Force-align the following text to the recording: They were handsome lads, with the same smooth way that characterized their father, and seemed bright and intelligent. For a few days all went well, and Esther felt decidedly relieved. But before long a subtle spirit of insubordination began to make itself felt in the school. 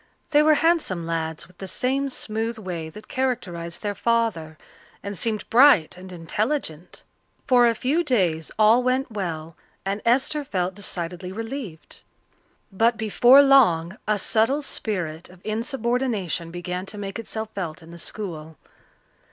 They 0.31 0.41
were 0.41 0.55
handsome 0.55 1.05
lads, 1.05 1.45
with 1.47 1.59
the 1.59 1.67
same 1.67 2.09
smooth 2.09 2.57
way 2.57 2.89
that 2.89 3.07
characterized 3.07 3.83
their 3.83 3.93
father, 3.93 4.57
and 5.03 5.15
seemed 5.15 5.47
bright 5.51 5.95
and 5.95 6.11
intelligent. 6.11 7.03
For 7.45 7.67
a 7.67 7.75
few 7.75 8.03
days 8.03 8.51
all 8.57 8.81
went 8.81 9.11
well, 9.11 9.55
and 9.85 10.01
Esther 10.03 10.43
felt 10.43 10.73
decidedly 10.73 11.31
relieved. 11.31 12.01
But 12.71 12.97
before 12.97 13.43
long 13.43 13.95
a 14.07 14.17
subtle 14.17 14.63
spirit 14.63 15.29
of 15.29 15.39
insubordination 15.45 16.49
began 16.49 16.87
to 16.87 16.97
make 16.97 17.19
itself 17.19 17.49
felt 17.53 17.83
in 17.83 17.91
the 17.91 17.99
school. 17.99 18.57